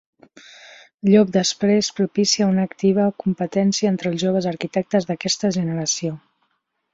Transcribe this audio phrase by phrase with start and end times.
[1.09, 6.17] Llop després, propícia una activa competència entre els joves arquitectes d'aquesta generació.